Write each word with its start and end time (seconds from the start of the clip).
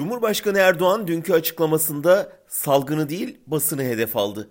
Cumhurbaşkanı 0.00 0.58
Erdoğan 0.58 1.06
dünkü 1.06 1.32
açıklamasında 1.32 2.32
salgını 2.48 3.08
değil 3.08 3.40
basını 3.46 3.82
hedef 3.82 4.16
aldı. 4.16 4.50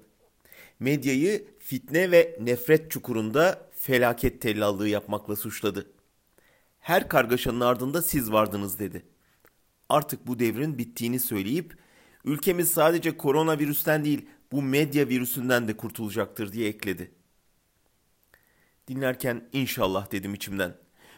Medyayı 0.80 1.48
fitne 1.60 2.12
ve 2.12 2.38
nefret 2.42 2.92
çukurunda 2.92 3.70
felaket 3.76 4.42
tellallığı 4.42 4.88
yapmakla 4.88 5.36
suçladı. 5.36 5.92
Her 6.80 7.10
kargaşanın 7.10 7.60
ardında 7.60 8.02
siz 8.02 8.32
vardınız 8.32 8.80
dedi. 8.80 9.06
Artık 9.90 10.28
bu 10.28 10.40
devrin 10.40 10.78
bittiğini 10.78 11.20
söyleyip 11.20 11.78
ülkemiz 12.26 12.72
sadece 12.72 13.18
koronavirüsten 13.18 14.06
değil 14.06 14.26
bu 14.52 14.62
medya 14.62 15.08
virüsünden 15.08 15.68
de 15.68 15.78
kurtulacaktır 15.78 16.52
diye 16.52 16.70
ekledi. 16.70 17.12
Dinlerken 18.88 19.50
inşallah 19.54 20.12
dedim 20.12 20.34
içimden. 20.34 20.76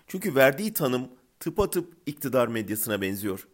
Çünkü 0.07 0.36
verdiği 0.36 0.73
tanım 0.73 1.11
tıpatıp 1.39 1.98
iktidar 2.05 2.48
medyasına 2.48 3.02
benziyor. 3.02 3.48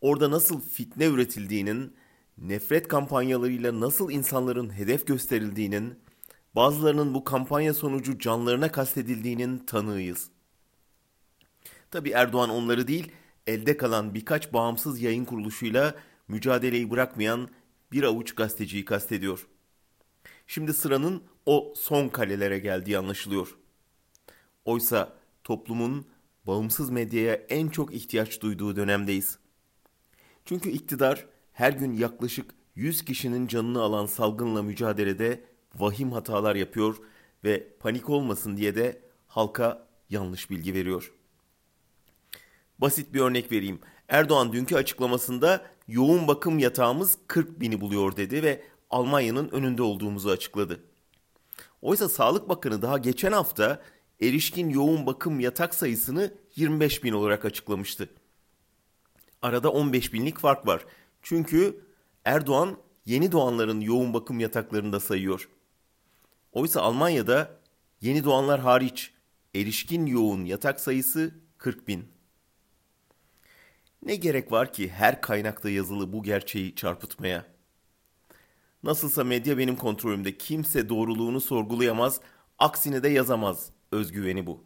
Orada 0.00 0.30
nasıl 0.30 0.60
fitne 0.60 1.06
üretildiğinin, 1.06 1.96
nefret 2.38 2.88
kampanyalarıyla 2.88 3.80
nasıl 3.80 4.10
insanların 4.10 4.70
hedef 4.70 5.06
gösterildiğinin, 5.06 5.98
bazılarının 6.54 7.14
bu 7.14 7.24
kampanya 7.24 7.74
sonucu 7.74 8.18
canlarına 8.18 8.72
kastedildiğinin 8.72 9.58
tanığıyız. 9.58 10.30
Tabi 11.90 12.10
Erdoğan 12.10 12.50
onları 12.50 12.88
değil, 12.88 13.12
elde 13.46 13.76
kalan 13.76 14.14
birkaç 14.14 14.52
bağımsız 14.52 15.00
yayın 15.00 15.24
kuruluşuyla 15.24 15.94
mücadeleyi 16.28 16.90
bırakmayan 16.90 17.48
bir 17.92 18.02
avuç 18.02 18.34
gazeteciyi 18.34 18.84
kastediyor. 18.84 19.46
Şimdi 20.46 20.74
sıranın 20.74 21.22
o 21.46 21.74
son 21.76 22.08
kalelere 22.08 22.58
geldiği 22.58 22.98
anlaşılıyor. 22.98 23.56
Oysa 24.64 25.12
toplumun 25.44 26.06
bağımsız 26.46 26.90
medyaya 26.90 27.34
en 27.34 27.68
çok 27.68 27.94
ihtiyaç 27.94 28.40
duyduğu 28.40 28.76
dönemdeyiz. 28.76 29.38
Çünkü 30.46 30.70
iktidar 30.70 31.26
her 31.52 31.72
gün 31.72 31.92
yaklaşık 31.92 32.54
100 32.74 33.04
kişinin 33.04 33.46
canını 33.46 33.80
alan 33.80 34.06
salgınla 34.06 34.62
mücadelede 34.62 35.44
vahim 35.74 36.12
hatalar 36.12 36.54
yapıyor 36.54 36.96
ve 37.44 37.68
panik 37.80 38.10
olmasın 38.10 38.56
diye 38.56 38.74
de 38.74 39.02
halka 39.26 39.86
yanlış 40.10 40.50
bilgi 40.50 40.74
veriyor. 40.74 41.12
Basit 42.78 43.14
bir 43.14 43.20
örnek 43.20 43.52
vereyim. 43.52 43.80
Erdoğan 44.08 44.52
dünkü 44.52 44.76
açıklamasında 44.76 45.66
yoğun 45.88 46.28
bakım 46.28 46.58
yatağımız 46.58 47.18
40 47.26 47.60
bini 47.60 47.80
buluyor 47.80 48.16
dedi 48.16 48.42
ve 48.42 48.62
Almanya'nın 48.90 49.48
önünde 49.48 49.82
olduğumuzu 49.82 50.30
açıkladı. 50.30 50.80
Oysa 51.82 52.08
Sağlık 52.08 52.48
Bakanı 52.48 52.82
daha 52.82 52.98
geçen 52.98 53.32
hafta 53.32 53.82
erişkin 54.20 54.68
yoğun 54.68 55.06
bakım 55.06 55.40
yatak 55.40 55.74
sayısını 55.74 56.34
25 56.56 57.04
bin 57.04 57.12
olarak 57.12 57.44
açıklamıştı. 57.44 58.08
Arada 59.46 59.70
15 59.70 60.12
binlik 60.12 60.38
fark 60.38 60.66
var. 60.66 60.84
Çünkü 61.22 61.84
Erdoğan 62.24 62.76
yeni 63.04 63.32
doğanların 63.32 63.80
yoğun 63.80 64.14
bakım 64.14 64.40
yataklarında 64.40 65.00
sayıyor. 65.00 65.48
Oysa 66.52 66.80
Almanya'da 66.80 67.60
yeni 68.00 68.24
doğanlar 68.24 68.60
hariç 68.60 69.12
erişkin 69.54 70.06
yoğun 70.06 70.44
yatak 70.44 70.80
sayısı 70.80 71.34
40 71.58 71.88
bin. 71.88 72.08
Ne 74.02 74.16
gerek 74.16 74.52
var 74.52 74.72
ki 74.72 74.88
her 74.88 75.20
kaynakta 75.20 75.70
yazılı 75.70 76.12
bu 76.12 76.22
gerçeği 76.22 76.74
çarpıtmaya? 76.74 77.46
Nasılsa 78.82 79.24
medya 79.24 79.58
benim 79.58 79.76
kontrolümde 79.76 80.38
kimse 80.38 80.88
doğruluğunu 80.88 81.40
sorgulayamaz, 81.40 82.20
aksine 82.58 83.02
de 83.02 83.08
yazamaz 83.08 83.70
özgüveni 83.92 84.46
bu. 84.46 84.64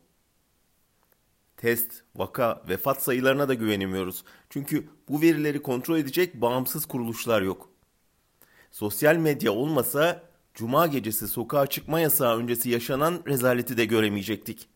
Test, 1.61 2.03
vaka, 2.17 2.63
vefat 2.69 3.03
sayılarına 3.03 3.49
da 3.49 3.55
güvenemiyoruz. 3.55 4.25
Çünkü 4.51 4.89
bu 5.09 5.23
verileri 5.23 5.63
kontrol 5.63 5.99
edecek 5.99 6.35
bağımsız 6.35 6.87
kuruluşlar 6.87 7.43
yok. 7.43 7.69
Sosyal 8.71 9.17
medya 9.17 9.53
olmasa 9.53 10.23
cuma 10.55 10.87
gecesi 10.87 11.29
sokağa 11.29 11.67
çıkma 11.67 12.01
yasağı 12.01 12.37
öncesi 12.39 12.71
yaşanan 12.71 13.23
rezaleti 13.27 13.77
de 13.77 13.85
göremeyecektik. 13.85 14.69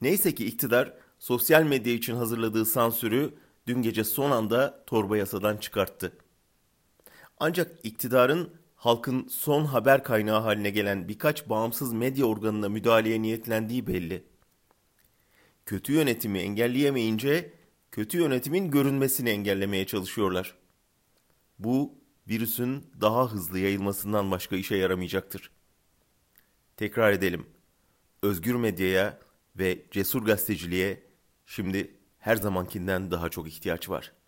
Neyse 0.00 0.34
ki 0.34 0.46
iktidar 0.46 0.92
sosyal 1.18 1.62
medya 1.62 1.92
için 1.92 2.14
hazırladığı 2.14 2.64
sansürü 2.64 3.34
dün 3.66 3.82
gece 3.82 4.04
son 4.04 4.30
anda 4.30 4.84
torba 4.86 5.16
yasadan 5.16 5.56
çıkarttı. 5.56 6.12
Ancak 7.40 7.72
iktidarın 7.82 8.50
halkın 8.76 9.28
son 9.28 9.64
haber 9.64 10.04
kaynağı 10.04 10.40
haline 10.40 10.70
gelen 10.70 11.08
birkaç 11.08 11.48
bağımsız 11.48 11.92
medya 11.92 12.26
organına 12.26 12.68
müdahaleye 12.68 13.22
niyetlendiği 13.22 13.86
belli. 13.86 14.35
Kötü 15.66 15.92
yönetimi 15.92 16.38
engelleyemeyince 16.38 17.52
kötü 17.92 18.18
yönetimin 18.18 18.70
görünmesini 18.70 19.30
engellemeye 19.30 19.86
çalışıyorlar. 19.86 20.54
Bu 21.58 21.98
virüsün 22.28 22.86
daha 23.00 23.32
hızlı 23.32 23.58
yayılmasından 23.58 24.30
başka 24.30 24.56
işe 24.56 24.76
yaramayacaktır. 24.76 25.50
Tekrar 26.76 27.12
edelim. 27.12 27.46
Özgür 28.22 28.54
medyaya 28.54 29.18
ve 29.56 29.86
cesur 29.90 30.24
gazeteciliğe 30.24 31.02
şimdi 31.46 31.94
her 32.18 32.36
zamankinden 32.36 33.10
daha 33.10 33.28
çok 33.28 33.48
ihtiyaç 33.48 33.88
var.'' 33.88 34.25